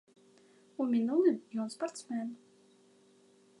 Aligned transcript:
У 0.83 0.87
мінулым 0.93 1.37
ён 1.65 1.71
спартсмен. 1.75 2.27